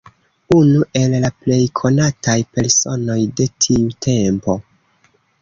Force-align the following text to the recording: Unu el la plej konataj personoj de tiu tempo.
Unu 0.59 0.85
el 1.01 1.13
la 1.25 1.29
plej 1.43 1.59
konataj 1.81 2.35
personoj 2.57 3.19
de 3.43 3.49
tiu 3.67 3.95
tempo. 4.09 4.59